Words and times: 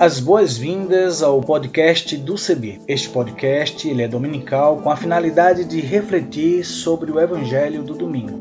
As 0.00 0.18
boas-vindas 0.18 1.22
ao 1.22 1.42
podcast 1.42 2.16
do 2.16 2.34
CB. 2.34 2.80
Este 2.88 3.10
podcast 3.10 3.86
ele 3.86 4.02
é 4.02 4.08
dominical 4.08 4.78
com 4.78 4.90
a 4.90 4.96
finalidade 4.96 5.62
de 5.62 5.78
refletir 5.78 6.64
sobre 6.64 7.12
o 7.12 7.20
Evangelho 7.20 7.82
do 7.82 7.92
domingo. 7.92 8.40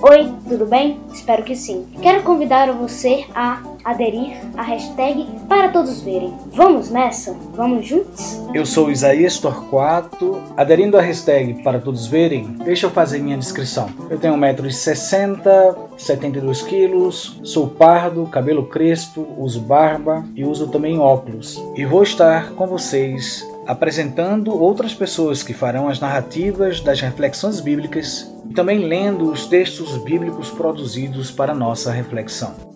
Oi, 0.00 0.32
tudo 0.48 0.64
bem? 0.64 1.02
Espero 1.12 1.42
que 1.42 1.54
sim. 1.54 1.86
Quero 2.00 2.22
convidar 2.22 2.72
você 2.72 3.26
a 3.34 3.75
aderir 3.86 4.38
à 4.56 4.62
hashtag 4.62 5.24
para 5.48 5.68
todos 5.68 6.00
verem. 6.00 6.34
Vamos 6.52 6.90
nessa? 6.90 7.32
Vamos 7.54 7.86
juntos? 7.86 8.42
Eu 8.52 8.66
sou 8.66 8.90
Isaías 8.90 9.38
Torquato. 9.38 10.42
Aderindo 10.56 10.98
à 10.98 11.00
hashtag 11.00 11.62
para 11.62 11.78
todos 11.78 12.08
verem, 12.08 12.56
deixa 12.64 12.86
eu 12.86 12.90
fazer 12.90 13.20
minha 13.20 13.38
descrição. 13.38 13.88
Eu 14.10 14.18
tenho 14.18 14.34
1,60m, 14.34 15.76
72 15.96 16.62
quilos, 16.62 17.40
sou 17.44 17.68
pardo, 17.68 18.26
cabelo 18.26 18.66
crespo, 18.66 19.24
uso 19.38 19.60
barba 19.60 20.24
e 20.34 20.44
uso 20.44 20.66
também 20.66 20.98
óculos. 20.98 21.62
E 21.76 21.84
vou 21.84 22.02
estar 22.02 22.50
com 22.54 22.66
vocês 22.66 23.48
apresentando 23.68 24.56
outras 24.60 24.94
pessoas 24.94 25.42
que 25.42 25.52
farão 25.52 25.88
as 25.88 26.00
narrativas 26.00 26.80
das 26.80 27.00
reflexões 27.00 27.60
bíblicas 27.60 28.32
e 28.48 28.54
também 28.54 28.78
lendo 28.78 29.30
os 29.30 29.46
textos 29.46 29.96
bíblicos 29.98 30.50
produzidos 30.50 31.30
para 31.30 31.54
nossa 31.54 31.90
reflexão. 31.90 32.75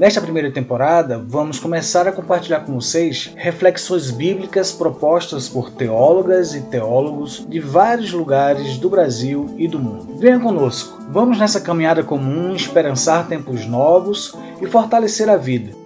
Nesta 0.00 0.18
primeira 0.18 0.50
temporada, 0.50 1.22
vamos 1.28 1.58
começar 1.58 2.08
a 2.08 2.12
compartilhar 2.12 2.60
com 2.60 2.72
vocês 2.72 3.34
reflexões 3.36 4.10
bíblicas 4.10 4.72
propostas 4.72 5.46
por 5.46 5.70
teólogas 5.70 6.54
e 6.54 6.62
teólogos 6.62 7.44
de 7.46 7.60
vários 7.60 8.10
lugares 8.10 8.78
do 8.78 8.88
Brasil 8.88 9.54
e 9.58 9.68
do 9.68 9.78
mundo. 9.78 10.16
Venha 10.16 10.40
conosco, 10.40 10.98
vamos 11.10 11.38
nessa 11.38 11.60
caminhada 11.60 12.02
comum 12.02 12.56
esperançar 12.56 13.28
tempos 13.28 13.66
novos 13.66 14.34
e 14.62 14.66
fortalecer 14.66 15.28
a 15.28 15.36
vida. 15.36 15.79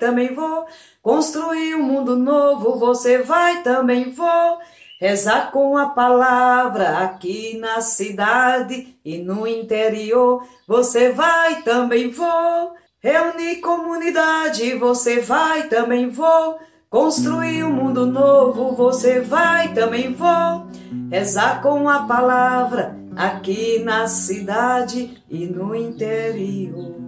Também 0.00 0.34
vou 0.34 0.66
construir 1.02 1.76
um 1.76 1.82
mundo 1.82 2.16
novo. 2.16 2.78
Você 2.78 3.18
vai, 3.18 3.62
também 3.62 4.10
vou 4.10 4.58
rezar 4.98 5.52
com 5.52 5.76
a 5.76 5.90
palavra 5.90 6.98
aqui 6.98 7.56
na 7.58 7.80
cidade 7.80 8.98
e 9.04 9.18
no 9.18 9.46
interior. 9.46 10.42
Você 10.66 11.12
vai, 11.12 11.62
também 11.62 12.10
vou 12.10 12.72
reunir 12.98 13.60
comunidade. 13.60 14.74
Você 14.74 15.20
vai, 15.20 15.68
também 15.68 16.08
vou 16.08 16.58
construir 16.88 17.62
um 17.62 17.72
mundo 17.72 18.06
novo. 18.06 18.74
Você 18.74 19.20
vai, 19.20 19.72
também 19.74 20.12
vou 20.12 20.66
rezar 21.10 21.60
com 21.60 21.88
a 21.88 22.00
palavra 22.00 22.98
aqui 23.16 23.80
na 23.80 24.08
cidade 24.08 25.22
e 25.28 25.46
no 25.46 25.74
interior. 25.74 26.99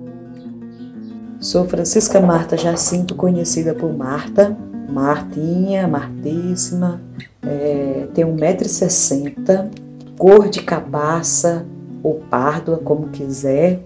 Sou 1.42 1.66
Francisca 1.66 2.20
Marta 2.20 2.56
Jacinto, 2.56 3.16
conhecida 3.16 3.75
por 3.75 3.92
Marta, 3.92 4.56
Martinha, 4.88 5.88
Martíssima, 5.88 7.03
é, 7.44 8.06
tenho 8.14 8.28
1,60m, 8.28 9.69
cor 10.16 10.48
de 10.48 10.62
cabaça 10.62 11.66
ou 12.00 12.20
pardo, 12.31 12.76
como 12.84 13.08
quiser, 13.08 13.81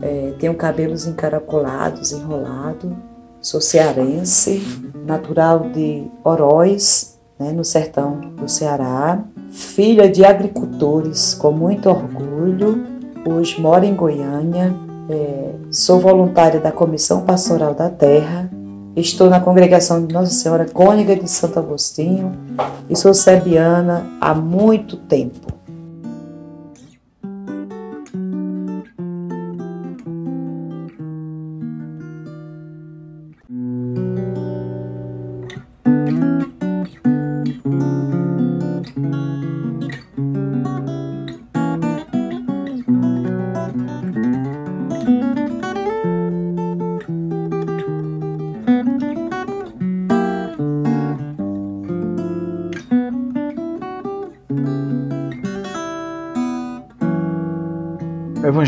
é, 0.00 0.34
tenho 0.38 0.54
cabelos 0.54 1.04
encaracolados, 1.04 2.12
enrolado, 2.12 2.96
sou 3.40 3.60
cearense, 3.60 4.62
natural 5.04 5.70
de 5.70 6.04
Oroz, 6.22 7.18
né, 7.36 7.50
no 7.50 7.64
sertão 7.64 8.20
do 8.36 8.48
Ceará, 8.48 9.24
filha 9.50 10.08
de 10.08 10.24
agricultores 10.24 11.34
com 11.34 11.50
muito 11.50 11.90
orgulho, 11.90 12.86
hoje 13.26 13.60
moro 13.60 13.84
em 13.84 13.96
Goiânia, 13.96 14.72
é, 15.12 15.54
sou 15.70 16.00
voluntária 16.00 16.58
da 16.58 16.72
Comissão 16.72 17.22
Pastoral 17.22 17.74
da 17.74 17.90
Terra, 17.90 18.50
estou 18.96 19.28
na 19.28 19.40
congregação 19.40 20.04
de 20.04 20.12
Nossa 20.12 20.32
Senhora 20.32 20.66
Cônica 20.66 21.14
de 21.14 21.28
Santo 21.28 21.58
Agostinho 21.58 22.32
e 22.88 22.96
sou 22.96 23.12
serbiana 23.12 24.06
há 24.20 24.34
muito 24.34 24.96
tempo. 24.96 25.61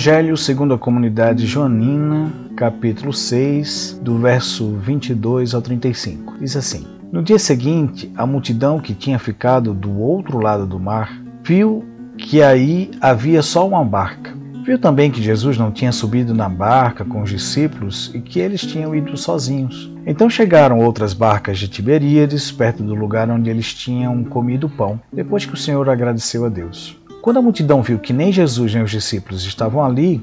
Evangelho 0.07 0.37
segundo 0.37 0.75
a 0.75 0.79
comunidade 0.79 1.47
joanina, 1.47 2.31
capítulo 2.55 3.11
6, 3.11 4.01
do 4.03 4.19
verso 4.19 4.77
22 4.77 5.55
ao 5.55 5.63
35. 5.63 6.35
Diz 6.39 6.55
assim: 6.57 6.87
No 7.11 7.23
dia 7.23 7.39
seguinte, 7.39 8.13
a 8.15 8.27
multidão 8.27 8.79
que 8.79 8.93
tinha 8.93 9.19
ficado 9.19 9.73
do 9.73 9.99
outro 9.99 10.39
lado 10.41 10.67
do 10.67 10.79
mar 10.79 11.19
viu 11.43 11.87
que 12.19 12.43
aí 12.43 12.91
havia 13.01 13.41
só 13.41 13.67
uma 13.67 13.83
barca. 13.83 14.35
Viu 14.67 14.79
também 14.79 15.11
que 15.11 15.23
Jesus 15.23 15.57
não 15.57 15.73
tinha 15.73 15.91
subido 15.91 16.35
na 16.35 16.51
barca 16.51 17.03
com 17.03 17.23
os 17.23 17.31
discípulos 17.31 18.11
e 18.15 18.21
que 18.21 18.39
eles 18.39 18.61
tinham 18.61 18.95
ido 18.95 19.17
sozinhos. 19.17 19.91
Então 20.07 20.29
chegaram 20.29 20.81
outras 20.81 21.15
barcas 21.15 21.59
de 21.59 21.67
Tiberíades, 21.67 22.53
perto 22.53 22.83
do 22.83 22.95
lugar 22.95 23.31
onde 23.31 23.49
eles 23.49 23.73
tinham 23.73 24.23
comido 24.23 24.69
pão, 24.69 25.01
depois 25.11 25.47
que 25.47 25.55
o 25.55 25.57
Senhor 25.57 25.89
agradeceu 25.89 26.45
a 26.45 26.51
Deus. 26.51 26.95
Quando 27.25 27.39
a 27.39 27.43
multidão 27.43 27.81
viu 27.81 27.99
que 27.99 28.13
nem 28.13 28.31
Jesus 28.31 28.75
nem 28.75 28.83
os 28.83 28.91
discípulos 28.91 29.47
estavam 29.47 29.83
ali, 29.83 30.23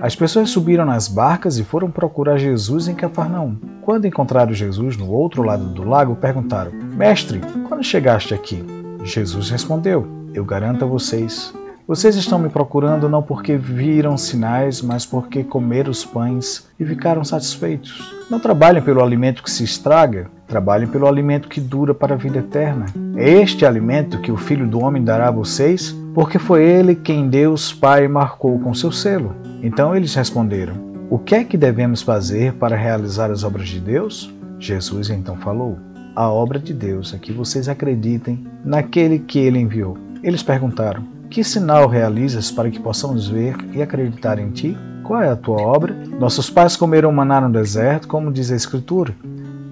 as 0.00 0.14
pessoas 0.14 0.48
subiram 0.48 0.84
nas 0.84 1.08
barcas 1.08 1.58
e 1.58 1.64
foram 1.64 1.90
procurar 1.90 2.38
Jesus 2.38 2.86
em 2.86 2.94
Cafarnaum. 2.94 3.56
Quando 3.82 4.06
encontraram 4.06 4.54
Jesus 4.54 4.96
no 4.96 5.10
outro 5.10 5.42
lado 5.42 5.64
do 5.64 5.82
lago, 5.82 6.14
perguntaram: 6.14 6.70
Mestre, 6.70 7.40
quando 7.66 7.82
chegaste 7.82 8.32
aqui? 8.32 8.64
Jesus 9.02 9.50
respondeu: 9.50 10.06
Eu 10.32 10.44
garanto 10.44 10.84
a 10.84 10.86
vocês. 10.86 11.52
Vocês 11.84 12.14
estão 12.14 12.38
me 12.38 12.48
procurando 12.48 13.08
não 13.08 13.24
porque 13.24 13.56
viram 13.56 14.16
sinais, 14.16 14.80
mas 14.80 15.04
porque 15.04 15.42
comeram 15.42 15.90
os 15.90 16.04
pães 16.04 16.68
e 16.78 16.84
ficaram 16.84 17.24
satisfeitos. 17.24 18.14
Não 18.30 18.38
trabalhem 18.38 18.82
pelo 18.82 19.02
alimento 19.02 19.42
que 19.42 19.50
se 19.50 19.64
estraga, 19.64 20.30
trabalhem 20.46 20.86
pelo 20.86 21.08
alimento 21.08 21.48
que 21.48 21.60
dura 21.60 21.92
para 21.92 22.14
a 22.14 22.16
vida 22.16 22.38
eterna. 22.38 22.86
É 23.16 23.28
este 23.28 23.66
alimento 23.66 24.20
que 24.20 24.30
o 24.30 24.36
Filho 24.36 24.66
do 24.66 24.80
Homem 24.80 25.02
dará 25.02 25.26
a 25.26 25.32
vocês, 25.32 25.94
porque 26.16 26.38
foi 26.38 26.64
ele 26.64 26.94
quem 26.94 27.28
Deus 27.28 27.74
Pai 27.74 28.08
marcou 28.08 28.58
com 28.60 28.72
seu 28.72 28.90
selo. 28.90 29.36
Então 29.62 29.94
eles 29.94 30.14
responderam: 30.14 30.74
O 31.10 31.18
que 31.18 31.34
é 31.34 31.44
que 31.44 31.58
devemos 31.58 32.00
fazer 32.00 32.54
para 32.54 32.74
realizar 32.74 33.30
as 33.30 33.44
obras 33.44 33.68
de 33.68 33.78
Deus? 33.78 34.32
Jesus 34.58 35.10
então 35.10 35.36
falou: 35.36 35.76
A 36.14 36.30
obra 36.30 36.58
de 36.58 36.72
Deus 36.72 37.12
é 37.12 37.18
que 37.18 37.34
vocês 37.34 37.68
acreditem 37.68 38.46
naquele 38.64 39.18
que 39.18 39.38
ele 39.38 39.58
enviou. 39.58 39.98
Eles 40.22 40.42
perguntaram: 40.42 41.04
Que 41.28 41.44
sinal 41.44 41.86
realizas 41.86 42.50
para 42.50 42.70
que 42.70 42.80
possamos 42.80 43.28
ver 43.28 43.54
e 43.74 43.82
acreditar 43.82 44.38
em 44.38 44.50
ti? 44.50 44.74
Qual 45.02 45.20
é 45.20 45.28
a 45.28 45.36
tua 45.36 45.60
obra? 45.60 45.94
Nossos 46.18 46.48
pais 46.48 46.78
comeram 46.78 47.12
maná 47.12 47.42
no 47.42 47.52
deserto, 47.52 48.08
como 48.08 48.32
diz 48.32 48.50
a 48.50 48.56
Escritura. 48.56 49.14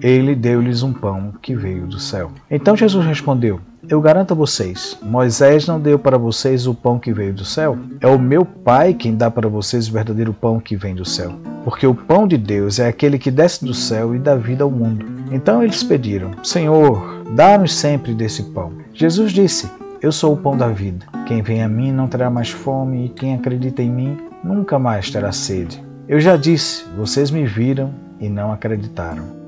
Ele 0.01 0.35
deu-lhes 0.35 0.83
um 0.83 0.93
pão 0.93 1.33
que 1.41 1.55
veio 1.55 1.87
do 1.87 1.99
céu. 1.99 2.31
Então 2.49 2.75
Jesus 2.75 3.05
respondeu: 3.05 3.59
Eu 3.87 4.01
garanto 4.01 4.31
a 4.31 4.35
vocês, 4.35 4.97
Moisés 5.01 5.67
não 5.67 5.79
deu 5.79 5.97
para 5.97 6.17
vocês 6.17 6.67
o 6.67 6.73
pão 6.73 6.99
que 6.99 7.13
veio 7.13 7.33
do 7.33 7.45
céu. 7.45 7.77
É 8.01 8.07
o 8.07 8.19
meu 8.19 8.45
Pai 8.45 8.93
quem 8.93 9.15
dá 9.15 9.29
para 9.29 9.49
vocês 9.49 9.87
o 9.87 9.93
verdadeiro 9.93 10.33
pão 10.33 10.59
que 10.59 10.75
vem 10.75 10.95
do 10.95 11.05
céu. 11.05 11.33
Porque 11.63 11.87
o 11.87 11.95
pão 11.95 12.27
de 12.27 12.37
Deus 12.37 12.79
é 12.79 12.87
aquele 12.87 13.17
que 13.17 13.31
desce 13.31 13.65
do 13.65 13.73
céu 13.73 14.15
e 14.15 14.19
dá 14.19 14.35
vida 14.35 14.63
ao 14.63 14.71
mundo. 14.71 15.05
Então 15.31 15.63
eles 15.63 15.83
pediram: 15.83 16.31
Senhor, 16.43 17.23
dá-nos 17.35 17.73
sempre 17.73 18.13
desse 18.13 18.43
pão. 18.43 18.73
Jesus 18.93 19.31
disse: 19.31 19.69
Eu 20.01 20.11
sou 20.11 20.33
o 20.33 20.37
pão 20.37 20.55
da 20.55 20.67
vida. 20.67 21.05
Quem 21.25 21.41
vem 21.41 21.63
a 21.63 21.67
mim 21.67 21.91
não 21.91 22.07
terá 22.07 22.29
mais 22.29 22.51
fome, 22.51 23.05
e 23.05 23.09
quem 23.09 23.33
acredita 23.33 23.81
em 23.81 23.89
mim 23.89 24.17
nunca 24.43 24.77
mais 24.77 25.09
terá 25.09 25.31
sede. 25.31 25.83
Eu 26.07 26.19
já 26.19 26.37
disse: 26.37 26.85
vocês 26.95 27.31
me 27.31 27.45
viram 27.45 27.91
e 28.19 28.29
não 28.29 28.51
acreditaram. 28.51 29.44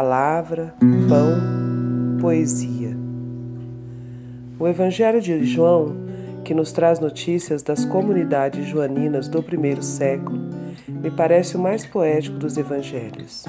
Palavra, 0.00 0.74
pão, 1.10 2.18
poesia. 2.22 2.96
O 4.58 4.66
Evangelho 4.66 5.20
de 5.20 5.44
João, 5.44 5.94
que 6.42 6.54
nos 6.54 6.72
traz 6.72 6.98
notícias 6.98 7.62
das 7.62 7.84
comunidades 7.84 8.66
joaninas 8.66 9.28
do 9.28 9.42
primeiro 9.42 9.82
século, 9.82 10.38
me 10.88 11.10
parece 11.10 11.54
o 11.54 11.60
mais 11.60 11.84
poético 11.84 12.38
dos 12.38 12.56
evangelhos. 12.56 13.44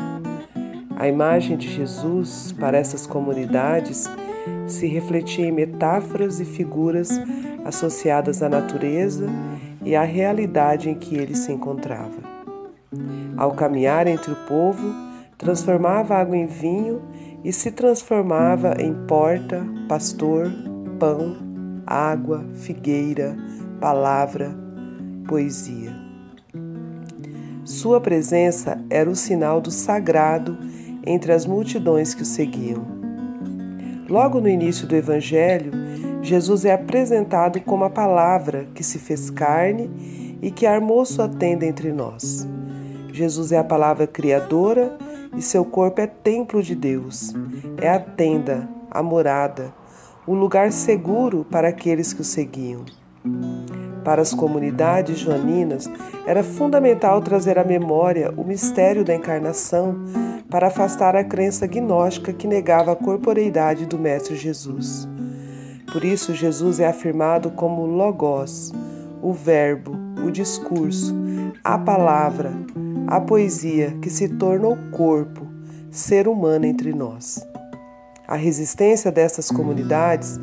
A 0.98 1.08
imagem 1.08 1.56
de 1.56 1.74
Jesus 1.74 2.52
para 2.60 2.78
essas 2.78 3.08
comunidades 3.08 4.10
se 4.68 4.88
refletia 4.88 5.48
em 5.48 5.54
metáforas 5.54 6.42
e 6.42 6.44
figuras 6.44 7.12
associadas 7.64 8.44
à 8.44 8.50
natureza 8.50 9.26
e 9.86 9.96
à 9.96 10.04
realidade 10.04 10.90
em 10.90 10.96
que 10.96 11.16
ele 11.16 11.34
se 11.34 11.50
encontrava. 11.50 12.20
Ao 13.38 13.54
caminhar 13.54 14.06
entre 14.06 14.34
o 14.34 14.36
povo, 14.50 15.11
transformava 15.42 16.16
água 16.16 16.38
em 16.38 16.46
vinho 16.46 17.02
e 17.44 17.52
se 17.52 17.72
transformava 17.72 18.76
em 18.80 18.94
porta, 19.08 19.66
pastor, 19.90 20.52
pão, 21.00 21.36
água, 21.84 22.46
figueira, 22.54 23.36
palavra, 23.80 24.56
poesia. 25.28 25.96
Sua 27.66 28.00
presença 28.00 28.80
era 28.88 29.10
o 29.10 29.16
sinal 29.16 29.60
do 29.60 29.72
sagrado 29.72 30.56
entre 31.04 31.32
as 31.32 31.48
multidões 31.48 32.14
que 32.14 32.22
o 32.22 32.26
seguiam. 32.26 32.86
Logo 34.08 34.40
no 34.40 34.48
início 34.48 34.86
do 34.86 34.96
Evangelho, 34.96 35.72
Jesus 36.22 36.66
é 36.66 36.74
apresentado 36.74 37.60
como 37.62 37.84
a 37.84 37.90
palavra 37.90 38.68
que 38.76 38.84
se 38.84 39.00
fez 39.00 39.32
carne 39.32 40.38
e 40.40 40.52
que 40.52 40.68
armou 40.68 41.04
sua 41.04 41.28
tenda 41.28 41.66
entre 41.66 41.92
nós. 41.92 42.48
Jesus 43.12 43.52
é 43.52 43.58
a 43.58 43.64
palavra 43.64 44.06
criadora 44.06 44.96
e 45.36 45.42
seu 45.42 45.64
corpo 45.64 46.02
é 46.02 46.08
templo 46.08 46.62
de 46.62 46.76
Deus. 46.76 47.34
É 47.78 47.90
a 47.90 48.00
tenda, 48.00 48.68
a 48.90 49.02
morada, 49.02 49.74
o 50.28 50.34
lugar 50.34 50.72
seguro 50.72 51.46
para 51.50 51.70
aqueles 51.70 52.14
que 52.14 52.22
o 52.22 52.26
seguiam. 52.26 52.86
Para 54.04 54.22
as 54.22 54.34
comunidades 54.34 55.20
joaninas, 55.20 55.90
era 56.26 56.44
fundamental 56.44 57.22
trazer 57.22 57.60
à 57.60 57.64
memória 57.64 58.34
o 58.36 58.44
mistério 58.44 59.06
da 59.06 59.16
encarnação 59.16 59.96
para 60.50 60.68
afastar 60.68 61.16
a 61.16 61.24
crença 61.24 61.68
gnóstica 61.68 62.34
que 62.34 62.48
negava 62.48 62.92
a 62.92 62.96
corporeidade 62.96 63.86
do 63.86 63.98
Mestre 63.98 64.36
Jesus. 64.36 65.08
Por 65.92 66.04
isso, 66.04 66.34
Jesus 66.34 66.80
é 66.80 66.88
afirmado 66.88 67.52
como 67.52 67.86
Logos, 67.86 68.74
o 69.22 69.34
Verbo, 69.34 69.96
o 70.26 70.32
discurso, 70.32 71.16
a 71.64 71.78
palavra, 71.78 72.52
a 73.08 73.20
poesia 73.20 73.98
que 74.02 74.10
se 74.10 74.30
tornou 74.30 74.78
corpo, 74.92 75.48
ser 75.92 76.28
humano 76.28 76.66
entre 76.66 76.94
nós. 76.94 77.46
A 78.28 78.36
resistência 78.36 79.12
dessas 79.12 79.52
comunidades 79.52 80.40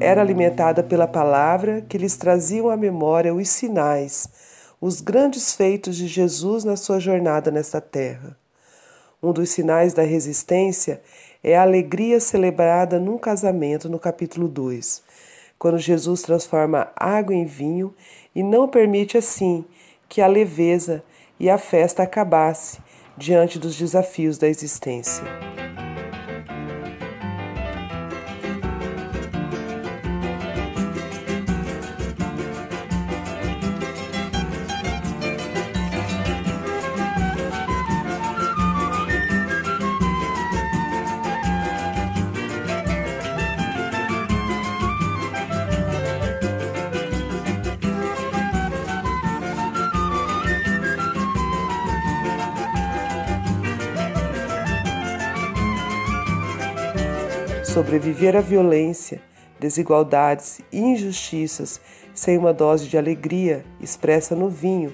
era 0.00 0.20
alimentada 0.20 0.82
pela 0.82 1.06
palavra 1.06 1.82
que 1.88 1.98
lhes 1.98 2.16
traziam 2.16 2.68
à 2.68 2.76
memória 2.76 3.34
os 3.34 3.48
sinais, 3.48 4.28
os 4.80 5.00
grandes 5.00 5.54
feitos 5.54 5.96
de 5.96 6.06
Jesus 6.06 6.64
na 6.64 6.76
sua 6.76 6.98
jornada 6.98 7.50
nesta 7.50 7.80
terra. 7.80 8.36
Um 9.22 9.32
dos 9.32 9.50
sinais 9.50 9.94
da 9.94 10.02
resistência 10.02 11.00
é 11.42 11.56
a 11.56 11.62
alegria 11.62 12.20
celebrada 12.20 12.98
num 12.98 13.18
casamento 13.18 13.88
no 13.88 13.98
capítulo 13.98 14.48
2, 14.48 15.02
quando 15.58 15.78
Jesus 15.78 16.22
transforma 16.22 16.88
água 16.96 17.34
em 17.34 17.44
vinho 17.44 17.94
e 18.34 18.42
não 18.42 18.68
permite 18.68 19.16
assim 19.16 19.64
que 20.08 20.20
a 20.20 20.26
leveza 20.26 21.02
e 21.42 21.50
a 21.50 21.58
festa 21.58 22.04
acabasse 22.04 22.78
diante 23.16 23.58
dos 23.58 23.76
desafios 23.76 24.38
da 24.38 24.46
existência. 24.46 25.24
Sobreviver 57.72 58.36
à 58.36 58.42
violência, 58.42 59.22
desigualdades 59.58 60.60
e 60.70 60.78
injustiças 60.78 61.80
sem 62.14 62.36
uma 62.36 62.52
dose 62.52 62.86
de 62.86 62.98
alegria 62.98 63.64
expressa 63.80 64.36
no 64.36 64.50
vinho 64.50 64.92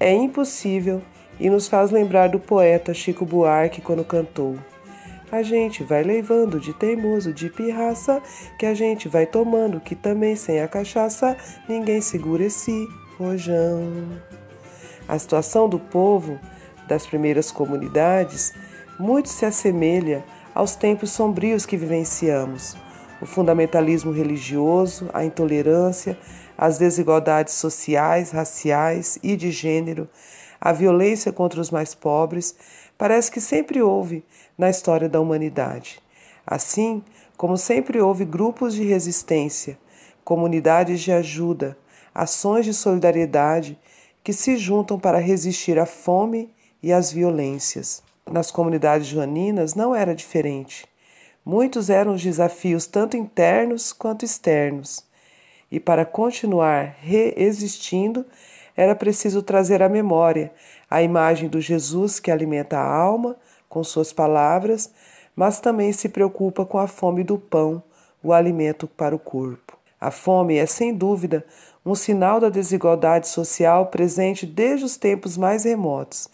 é 0.00 0.12
impossível 0.12 1.00
e 1.38 1.48
nos 1.48 1.68
faz 1.68 1.92
lembrar 1.92 2.28
do 2.28 2.40
poeta 2.40 2.92
Chico 2.92 3.24
Buarque 3.24 3.80
quando 3.80 4.04
cantou: 4.04 4.56
A 5.30 5.44
gente 5.44 5.84
vai 5.84 6.02
levando 6.02 6.58
de 6.58 6.72
teimoso, 6.72 7.32
de 7.32 7.48
pirraça, 7.48 8.20
que 8.58 8.66
a 8.66 8.74
gente 8.74 9.06
vai 9.08 9.24
tomando, 9.24 9.78
que 9.78 9.94
também 9.94 10.34
sem 10.34 10.60
a 10.60 10.66
cachaça 10.66 11.36
ninguém 11.68 12.00
segura 12.00 12.42
esse 12.42 12.84
rojão. 13.16 13.92
A 15.06 15.16
situação 15.20 15.68
do 15.68 15.78
povo 15.78 16.36
das 16.88 17.06
primeiras 17.06 17.52
comunidades 17.52 18.52
muito 18.98 19.28
se 19.28 19.46
assemelha 19.46 20.24
aos 20.54 20.74
tempos 20.76 21.10
sombrios 21.10 21.64
que 21.64 21.76
vivenciamos. 21.76 22.76
O 23.20 23.26
fundamentalismo 23.26 24.10
religioso, 24.10 25.08
a 25.12 25.24
intolerância, 25.24 26.18
as 26.58 26.78
desigualdades 26.78 27.54
sociais, 27.54 28.30
raciais 28.30 29.18
e 29.22 29.36
de 29.36 29.50
gênero, 29.50 30.08
a 30.60 30.72
violência 30.72 31.32
contra 31.32 31.60
os 31.60 31.70
mais 31.70 31.94
pobres, 31.94 32.54
parece 32.98 33.30
que 33.30 33.40
sempre 33.40 33.80
houve 33.80 34.24
na 34.56 34.68
história 34.68 35.08
da 35.08 35.20
humanidade. 35.20 36.00
Assim 36.46 37.02
como 37.36 37.56
sempre 37.56 38.00
houve 38.00 38.24
grupos 38.24 38.74
de 38.74 38.84
resistência, 38.84 39.78
comunidades 40.24 41.00
de 41.00 41.10
ajuda, 41.10 41.76
ações 42.14 42.64
de 42.64 42.74
solidariedade 42.74 43.78
que 44.22 44.32
se 44.32 44.56
juntam 44.56 44.98
para 44.98 45.18
resistir 45.18 45.78
à 45.78 45.86
fome 45.86 46.52
e 46.82 46.92
às 46.92 47.10
violências. 47.10 48.02
Nas 48.30 48.50
comunidades 48.50 49.06
joaninas 49.06 49.74
não 49.74 49.94
era 49.94 50.14
diferente. 50.14 50.86
Muitos 51.44 51.90
eram 51.90 52.14
os 52.14 52.22
desafios 52.22 52.86
tanto 52.86 53.16
internos 53.16 53.92
quanto 53.92 54.24
externos. 54.24 55.04
E 55.70 55.80
para 55.80 56.04
continuar 56.04 56.96
reexistindo, 57.00 58.24
era 58.76 58.94
preciso 58.94 59.42
trazer 59.42 59.82
à 59.82 59.88
memória 59.88 60.52
a 60.88 61.02
imagem 61.02 61.48
do 61.48 61.60
Jesus 61.60 62.20
que 62.20 62.30
alimenta 62.30 62.78
a 62.78 62.94
alma 62.94 63.36
com 63.68 63.82
suas 63.82 64.12
palavras, 64.12 64.92
mas 65.34 65.60
também 65.60 65.92
se 65.92 66.08
preocupa 66.08 66.64
com 66.64 66.78
a 66.78 66.86
fome 66.86 67.24
do 67.24 67.38
pão, 67.38 67.82
o 68.22 68.32
alimento 68.32 68.86
para 68.86 69.16
o 69.16 69.18
corpo. 69.18 69.78
A 70.00 70.10
fome 70.10 70.56
é, 70.56 70.66
sem 70.66 70.94
dúvida, 70.94 71.44
um 71.84 71.94
sinal 71.94 72.38
da 72.38 72.48
desigualdade 72.48 73.28
social 73.28 73.86
presente 73.86 74.44
desde 74.44 74.84
os 74.84 74.96
tempos 74.96 75.36
mais 75.36 75.64
remotos, 75.64 76.28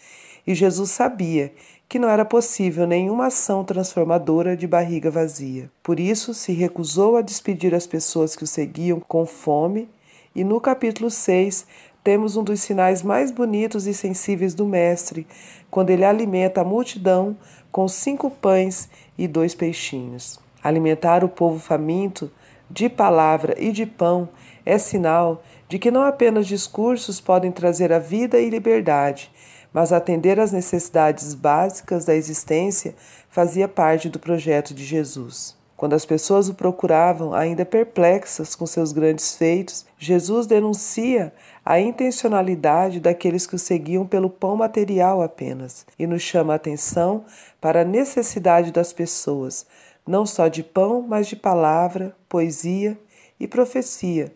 e 0.46 0.54
Jesus 0.54 0.90
sabia 0.90 1.52
que 1.88 1.98
não 1.98 2.08
era 2.08 2.24
possível 2.24 2.86
nenhuma 2.86 3.26
ação 3.26 3.64
transformadora 3.64 4.54
de 4.54 4.66
barriga 4.66 5.10
vazia. 5.10 5.70
Por 5.82 5.98
isso, 5.98 6.34
se 6.34 6.52
recusou 6.52 7.16
a 7.16 7.22
despedir 7.22 7.74
as 7.74 7.86
pessoas 7.86 8.36
que 8.36 8.44
o 8.44 8.46
seguiam 8.46 9.00
com 9.00 9.24
fome, 9.24 9.88
e 10.34 10.44
no 10.44 10.60
capítulo 10.60 11.10
6 11.10 11.66
temos 12.04 12.36
um 12.36 12.44
dos 12.44 12.60
sinais 12.60 13.02
mais 13.02 13.30
bonitos 13.30 13.86
e 13.86 13.94
sensíveis 13.94 14.54
do 14.54 14.66
Mestre, 14.66 15.26
quando 15.70 15.90
ele 15.90 16.04
alimenta 16.04 16.60
a 16.60 16.64
multidão 16.64 17.36
com 17.72 17.88
cinco 17.88 18.30
pães 18.30 18.88
e 19.16 19.26
dois 19.26 19.54
peixinhos. 19.54 20.38
Alimentar 20.62 21.24
o 21.24 21.28
povo 21.28 21.58
faminto 21.58 22.30
de 22.70 22.88
palavra 22.88 23.54
e 23.58 23.72
de 23.72 23.86
pão 23.86 24.28
é 24.64 24.76
sinal 24.76 25.42
de 25.68 25.78
que 25.78 25.90
não 25.90 26.02
apenas 26.02 26.46
discursos 26.46 27.20
podem 27.20 27.50
trazer 27.50 27.92
a 27.92 27.98
vida 27.98 28.38
e 28.38 28.50
liberdade, 28.50 29.30
mas 29.72 29.92
atender 29.92 30.40
às 30.40 30.52
necessidades 30.52 31.34
básicas 31.34 32.04
da 32.04 32.14
existência 32.14 32.94
fazia 33.28 33.68
parte 33.68 34.08
do 34.08 34.18
projeto 34.18 34.74
de 34.74 34.84
Jesus. 34.84 35.56
Quando 35.78 35.92
as 35.92 36.04
pessoas 36.04 36.48
o 36.48 36.54
procuravam, 36.54 37.32
ainda 37.32 37.64
perplexas 37.64 38.56
com 38.56 38.66
seus 38.66 38.90
grandes 38.90 39.36
feitos, 39.36 39.86
Jesus 39.96 40.44
denuncia 40.44 41.32
a 41.64 41.78
intencionalidade 41.78 42.98
daqueles 42.98 43.46
que 43.46 43.54
o 43.54 43.58
seguiam 43.60 44.04
pelo 44.04 44.28
pão 44.28 44.56
material 44.56 45.22
apenas 45.22 45.86
e 45.96 46.04
nos 46.04 46.20
chama 46.20 46.52
a 46.52 46.56
atenção 46.56 47.24
para 47.60 47.82
a 47.82 47.84
necessidade 47.84 48.72
das 48.72 48.92
pessoas, 48.92 49.66
não 50.04 50.26
só 50.26 50.48
de 50.48 50.64
pão, 50.64 51.00
mas 51.00 51.28
de 51.28 51.36
palavra, 51.36 52.12
poesia 52.28 52.98
e 53.38 53.46
profecia, 53.46 54.32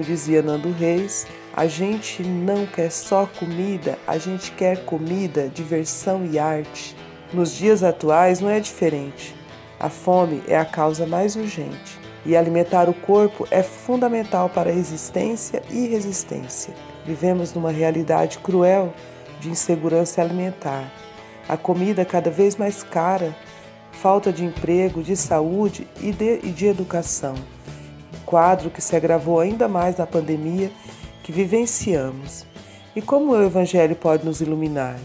Como 0.00 0.08
dizia 0.08 0.40
Nando 0.40 0.72
Reis, 0.72 1.26
a 1.54 1.66
gente 1.66 2.22
não 2.22 2.64
quer 2.64 2.90
só 2.90 3.26
comida, 3.38 3.98
a 4.06 4.16
gente 4.16 4.50
quer 4.52 4.82
comida, 4.86 5.46
diversão 5.46 6.24
e 6.24 6.38
arte. 6.38 6.96
Nos 7.34 7.52
dias 7.52 7.82
atuais 7.82 8.40
não 8.40 8.48
é 8.48 8.58
diferente. 8.60 9.36
A 9.78 9.90
fome 9.90 10.42
é 10.48 10.56
a 10.56 10.64
causa 10.64 11.06
mais 11.06 11.36
urgente 11.36 11.98
e 12.24 12.34
alimentar 12.34 12.88
o 12.88 12.94
corpo 12.94 13.46
é 13.50 13.62
fundamental 13.62 14.48
para 14.48 14.70
a 14.70 14.72
existência 14.72 15.62
e 15.68 15.86
resistência. 15.88 16.72
Vivemos 17.04 17.52
numa 17.52 17.70
realidade 17.70 18.38
cruel 18.38 18.94
de 19.38 19.50
insegurança 19.50 20.22
alimentar. 20.22 20.90
A 21.46 21.58
comida 21.58 22.06
cada 22.06 22.30
vez 22.30 22.56
mais 22.56 22.82
cara, 22.82 23.36
falta 23.92 24.32
de 24.32 24.46
emprego, 24.46 25.02
de 25.02 25.14
saúde 25.14 25.86
e 26.00 26.10
de, 26.10 26.40
e 26.42 26.48
de 26.52 26.68
educação 26.68 27.34
quadro 28.30 28.70
que 28.70 28.80
se 28.80 28.94
agravou 28.94 29.40
ainda 29.40 29.66
mais 29.66 29.96
na 29.96 30.06
pandemia 30.06 30.70
que 31.24 31.32
vivenciamos. 31.32 32.46
E 32.94 33.02
como 33.02 33.32
o 33.32 33.42
Evangelho 33.42 33.96
pode 33.96 34.24
nos 34.24 34.40
iluminar? 34.40 35.00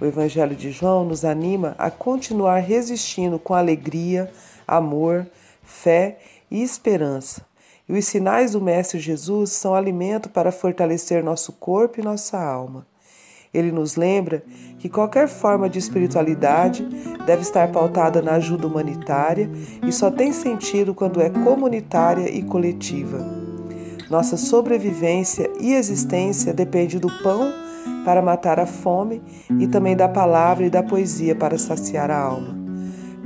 O 0.00 0.06
Evangelho 0.06 0.56
de 0.56 0.70
João 0.70 1.04
nos 1.04 1.26
anima 1.26 1.74
a 1.78 1.90
continuar 1.90 2.60
resistindo 2.60 3.38
com 3.38 3.52
alegria, 3.52 4.32
amor, 4.66 5.26
fé 5.62 6.20
e 6.50 6.62
esperança. 6.62 7.44
E 7.86 7.92
os 7.92 8.06
sinais 8.06 8.52
do 8.52 8.62
Mestre 8.62 8.98
Jesus 8.98 9.50
são 9.50 9.74
alimento 9.74 10.30
para 10.30 10.50
fortalecer 10.50 11.22
nosso 11.22 11.52
corpo 11.52 12.00
e 12.00 12.02
nossa 12.02 12.42
alma. 12.42 12.86
Ele 13.52 13.70
nos 13.70 13.96
lembra 13.96 14.42
que 14.78 14.88
qualquer 14.88 15.28
forma 15.28 15.68
de 15.68 15.78
espiritualidade 15.78 16.86
deve 17.26 17.42
estar 17.42 17.70
pautada 17.70 18.22
na 18.22 18.32
ajuda 18.32 18.66
humanitária 18.66 19.50
e 19.86 19.92
só 19.92 20.10
tem 20.10 20.32
sentido 20.32 20.94
quando 20.94 21.20
é 21.20 21.28
comunitária 21.28 22.30
e 22.30 22.42
coletiva. 22.42 23.18
Nossa 24.10 24.36
sobrevivência 24.36 25.50
e 25.60 25.74
existência 25.74 26.52
depende 26.52 26.98
do 26.98 27.08
pão 27.22 27.52
para 28.04 28.22
matar 28.22 28.58
a 28.58 28.66
fome 28.66 29.22
e 29.58 29.66
também 29.66 29.96
da 29.96 30.08
palavra 30.08 30.66
e 30.66 30.70
da 30.70 30.82
poesia 30.82 31.34
para 31.34 31.58
saciar 31.58 32.10
a 32.10 32.18
alma. 32.18 32.56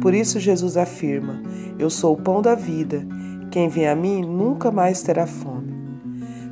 Por 0.00 0.14
isso 0.14 0.38
Jesus 0.38 0.76
afirma: 0.76 1.42
Eu 1.78 1.88
sou 1.88 2.14
o 2.14 2.20
pão 2.20 2.42
da 2.42 2.54
vida. 2.54 3.06
Quem 3.50 3.68
vem 3.68 3.88
a 3.88 3.94
mim 3.94 4.22
nunca 4.22 4.70
mais 4.70 5.02
terá 5.02 5.26
fome. 5.26 5.65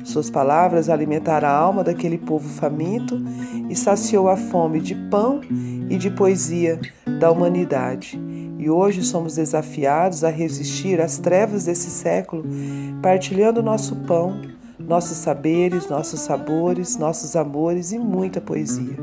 Suas 0.05 0.29
palavras 0.29 0.87
alimentaram 0.87 1.47
a 1.47 1.51
alma 1.51 1.83
daquele 1.83 2.19
povo 2.19 2.47
faminto 2.47 3.19
e 3.67 3.75
saciou 3.75 4.29
a 4.29 4.37
fome 4.37 4.79
de 4.79 4.93
pão 4.93 5.41
e 5.89 5.97
de 5.97 6.11
poesia 6.11 6.79
da 7.19 7.31
humanidade. 7.31 8.17
E 8.59 8.69
hoje 8.69 9.03
somos 9.03 9.35
desafiados 9.35 10.23
a 10.23 10.29
resistir 10.29 11.01
às 11.01 11.17
trevas 11.17 11.65
desse 11.65 11.89
século, 11.89 12.43
partilhando 13.01 13.63
nosso 13.63 13.95
pão, 14.07 14.39
nossos 14.77 15.17
saberes, 15.17 15.89
nossos 15.89 16.21
sabores, 16.21 16.97
nossos 16.97 17.35
amores 17.35 17.91
e 17.91 17.97
muita 17.97 18.39
poesia. 18.39 18.97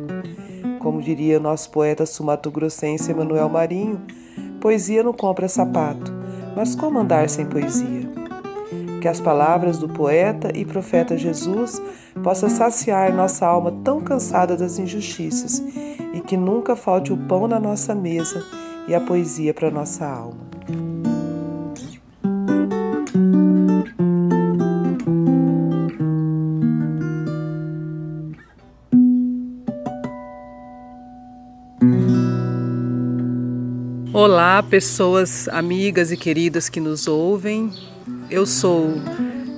Como 0.79 1.03
diria 1.03 1.41
nosso 1.41 1.71
poeta 1.71 2.07
sumatogrossense 2.07 3.11
Emanuel 3.11 3.49
Marinho, 3.49 4.01
poesia 4.61 5.03
não 5.03 5.13
compra 5.13 5.49
sapato, 5.49 6.13
mas 6.57 6.77
como 6.77 7.01
andar 7.01 7.29
sem 7.29 7.45
poesia? 7.45 8.02
Que 9.03 9.09
as 9.09 9.21
palavras 9.21 9.79
do 9.79 9.89
poeta 9.89 10.57
e 10.57 10.65
profeta 10.65 11.19
Jesus 11.19 11.83
possam 12.23 12.49
saciar 12.49 13.13
nossa 13.13 13.45
alma 13.45 13.73
tão 13.83 14.01
cansada 14.01 14.57
das 14.57 14.79
injustiças 14.79 15.61
e 16.15 16.21
que 16.21 16.37
nunca 16.37 16.77
falte 16.77 17.13
o 17.13 17.17
pão 17.17 17.49
na 17.49 17.59
nossa 17.59 17.97
mesa 17.97 18.47
e 18.87 18.95
a 18.95 19.01
poesia 19.01 19.53
para 19.53 19.73
nossa 19.73 20.07
alma. 20.07 20.53
Olá, 34.13 34.63
pessoas 34.63 35.49
amigas 35.49 36.13
e 36.13 36.17
queridas 36.17 36.69
que 36.69 36.79
nos 36.79 37.09
ouvem. 37.09 37.92
Eu 38.33 38.45
sou 38.47 38.95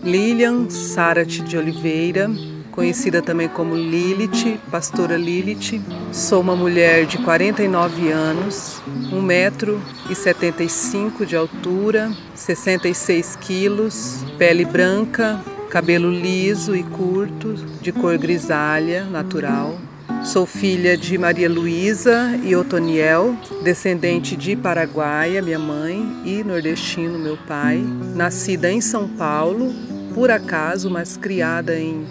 Lilian 0.03 0.69
Sarat 0.69 1.41
de 1.43 1.57
Oliveira, 1.57 2.29
conhecida 2.73 3.23
também 3.23 3.49
como 3.49 3.77
Lilith, 3.77 4.59
pastora 4.69 5.17
Lilith. 5.17 5.81
Sou 6.13 6.41
uma 6.41 6.57
mulher 6.57 7.07
de 7.07 7.19
49 7.19 8.11
anos, 8.11 8.83
1,75m 9.13 11.25
de 11.25 11.37
altura, 11.37 12.11
66 12.35 13.37
quilos, 13.37 14.25
pele 14.37 14.65
branca, 14.65 15.41
cabelo 15.71 16.11
liso 16.11 16.75
e 16.75 16.83
curto, 16.83 17.55
de 17.81 17.93
cor 17.93 18.19
grisalha, 18.19 19.05
natural. 19.05 19.79
Sou 20.25 20.47
filha 20.47 20.97
de 20.97 21.19
Maria 21.19 21.51
Luísa 21.51 22.41
e 22.43 22.57
Otoniel, 22.57 23.37
descendente 23.63 24.35
de 24.35 24.57
Paraguaia, 24.57 25.43
minha 25.43 25.59
mãe, 25.59 26.23
e 26.25 26.43
nordestino, 26.43 27.19
meu 27.19 27.37
pai. 27.37 27.85
Nascida 28.17 28.73
em 28.73 28.81
São 28.81 29.07
Paulo, 29.07 29.71
por 30.15 30.31
acaso, 30.31 30.91
mas 30.91 31.19
criada 31.19 31.79
em 31.79 32.07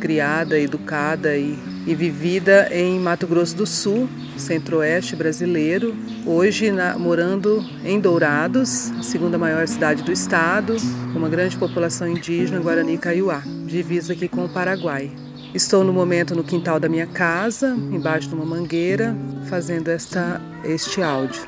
criada, 0.00 0.58
educada 0.58 1.36
e, 1.36 1.58
e 1.86 1.94
vivida 1.94 2.68
em 2.70 3.00
Mato 3.00 3.26
Grosso 3.26 3.56
do 3.56 3.66
Sul, 3.66 4.08
centro-oeste 4.38 5.16
brasileiro. 5.16 5.92
Hoje 6.24 6.70
na, 6.70 6.96
morando 6.96 7.64
em 7.84 7.98
Dourados, 7.98 8.92
segunda 9.02 9.36
maior 9.36 9.66
cidade 9.66 10.04
do 10.04 10.12
estado, 10.12 10.76
com 11.12 11.18
uma 11.18 11.28
grande 11.28 11.56
população 11.56 12.06
indígena, 12.06 12.60
Guarani 12.60 12.96
Kaiowá, 12.96 13.42
divisa 13.66 14.12
aqui 14.12 14.28
com 14.28 14.44
o 14.44 14.48
Paraguai. 14.48 15.25
Estou 15.56 15.82
no 15.82 15.90
momento 15.90 16.34
no 16.34 16.44
quintal 16.44 16.78
da 16.78 16.86
minha 16.86 17.06
casa, 17.06 17.68
embaixo 17.90 18.28
de 18.28 18.34
uma 18.34 18.44
mangueira, 18.44 19.16
fazendo 19.48 19.88
esta, 19.88 20.38
este 20.62 21.00
áudio. 21.00 21.40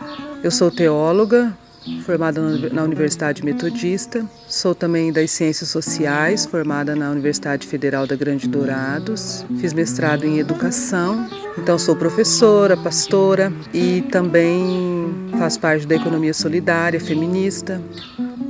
Eu 0.43 0.51
sou 0.51 0.71
teóloga, 0.71 1.55
formada 2.07 2.41
na 2.73 2.85
Universidade 2.85 3.45
Metodista. 3.45 4.25
Sou 4.49 4.75
também 4.75 5.13
das 5.13 5.31
Ciências 5.31 5.69
Sociais, 5.69 6.47
formada 6.47 6.97
na 6.97 7.11
Universidade 7.11 7.67
Federal 7.67 8.07
da 8.07 8.17
Grande 8.17 8.49
Dourados. 8.49 9.45
Fiz 9.61 9.75
mestrado 9.75 10.25
em 10.25 10.39
Educação. 10.39 11.29
Então 11.59 11.79
sou 11.79 11.95
professora, 11.95 12.79
pastora 12.79 13.53
e 13.75 14.01
também 14.11 15.29
faço 15.39 15.61
parte 15.61 15.87
da 15.87 15.97
economia 15.97 16.33
solidária, 16.33 16.99
feminista. 16.99 17.79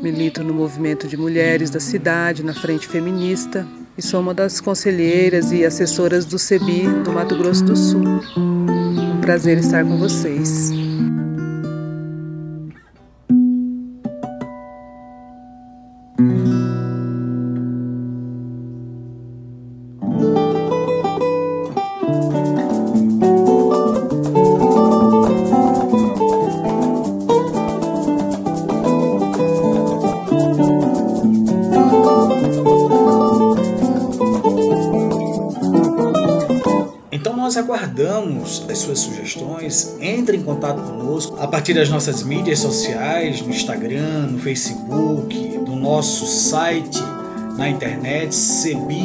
Milito 0.00 0.44
no 0.44 0.54
movimento 0.54 1.08
de 1.08 1.16
mulheres 1.16 1.68
da 1.68 1.80
cidade, 1.80 2.44
na 2.44 2.54
Frente 2.54 2.86
Feminista, 2.86 3.66
e 3.98 4.02
sou 4.02 4.20
uma 4.20 4.32
das 4.32 4.60
conselheiras 4.60 5.50
e 5.50 5.64
assessoras 5.64 6.24
do 6.24 6.38
CEBI 6.38 6.86
do 7.02 7.10
Mato 7.10 7.36
Grosso 7.36 7.64
do 7.64 7.76
Sul. 7.76 8.04
Um 8.36 9.20
prazer 9.20 9.58
estar 9.58 9.84
com 9.84 9.98
vocês. 9.98 10.70
Suas 38.88 39.00
sugestões. 39.00 39.96
Entre 40.00 40.36
em 40.36 40.42
contato 40.42 40.80
conosco 40.82 41.36
a 41.38 41.46
partir 41.46 41.74
das 41.74 41.88
nossas 41.90 42.22
mídias 42.22 42.60
sociais, 42.60 43.42
no 43.42 43.50
Instagram, 43.50 44.28
no 44.30 44.38
Facebook, 44.38 45.58
do 45.58 45.76
nosso 45.76 46.26
site 46.26 46.98
na 47.56 47.68
internet 47.68 48.34
cebi.org.br. 48.34 48.96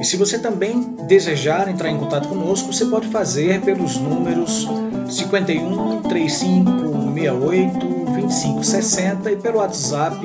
E 0.00 0.04
se 0.04 0.16
você 0.16 0.38
também 0.38 0.94
desejar 1.06 1.68
entrar 1.68 1.90
em 1.90 1.98
contato 1.98 2.28
conosco, 2.28 2.72
você 2.72 2.86
pode 2.86 3.08
fazer 3.08 3.60
pelos 3.60 3.96
números 3.96 4.68
51 5.08 6.02
35 6.02 6.70
68 7.14 7.86
2560 8.12 9.32
e 9.32 9.36
pelo 9.36 9.58
WhatsApp 9.58 10.16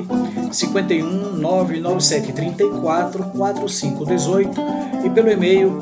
51 0.52 1.36
997 1.36 2.32
34 2.32 3.24
4518 3.24 4.60
e 5.04 5.10
pelo 5.10 5.30
e-mail 5.30 5.78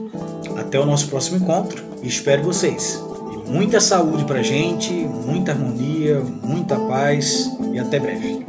Até 0.57 0.79
o 0.79 0.87
nosso 0.87 1.09
próximo 1.09 1.39
encontro 1.39 1.83
e 2.03 2.09
espero 2.09 2.43
vocês. 2.43 3.03
E 3.33 3.51
muita 3.51 3.81
saúde 3.81 4.25
pra 4.25 4.43
gente, 4.43 4.93
muita 4.93 5.53
harmonia, 5.53 6.21
muita 6.43 6.77
paz 6.77 7.51
e 7.73 7.79
até 7.79 7.99
breve. 7.99 8.45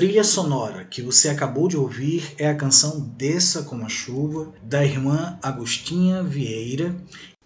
Trilha 0.00 0.24
sonora 0.24 0.86
que 0.86 1.02
você 1.02 1.28
acabou 1.28 1.68
de 1.68 1.76
ouvir 1.76 2.32
é 2.38 2.48
a 2.48 2.54
canção 2.54 3.12
Desça 3.18 3.64
como 3.64 3.84
a 3.84 3.88
Chuva, 3.90 4.50
da 4.62 4.82
irmã 4.82 5.38
Agostinha 5.42 6.22
Vieira, 6.22 6.96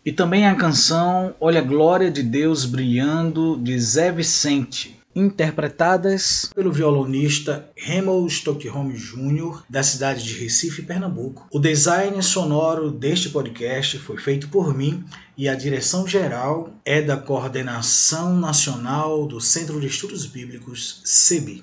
e 0.04 0.12
também 0.12 0.46
a 0.46 0.54
canção 0.54 1.34
Olha 1.40 1.58
a 1.58 1.64
Glória 1.64 2.12
de 2.12 2.22
Deus 2.22 2.64
Brilhando, 2.64 3.58
de 3.60 3.76
Zé 3.80 4.12
Vicente, 4.12 4.96
interpretadas 5.16 6.48
pelo 6.54 6.70
violonista 6.70 7.68
Remo 7.76 8.24
Stockholm 8.28 8.92
Jr., 8.92 9.64
da 9.68 9.82
cidade 9.82 10.22
de 10.22 10.34
Recife, 10.34 10.82
Pernambuco. 10.82 11.48
O 11.52 11.58
design 11.58 12.22
sonoro 12.22 12.90
deste 12.92 13.30
podcast 13.30 13.98
foi 13.98 14.16
feito 14.16 14.48
por 14.48 14.72
mim 14.72 15.04
e 15.36 15.48
a 15.48 15.54
direção 15.56 16.06
geral 16.06 16.72
é 16.84 17.02
da 17.02 17.16
Coordenação 17.16 18.36
Nacional 18.36 19.26
do 19.26 19.40
Centro 19.40 19.80
de 19.80 19.88
Estudos 19.88 20.26
Bíblicos, 20.26 21.00
CEBI. 21.04 21.62